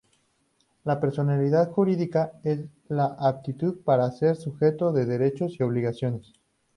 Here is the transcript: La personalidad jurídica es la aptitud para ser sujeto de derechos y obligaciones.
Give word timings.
La 0.83 0.99
personalidad 0.99 1.69
jurídica 1.69 2.31
es 2.43 2.65
la 2.87 3.05
aptitud 3.05 3.81
para 3.83 4.09
ser 4.09 4.35
sujeto 4.35 4.91
de 4.91 5.05
derechos 5.05 5.57
y 5.59 5.63
obligaciones. 5.63 6.33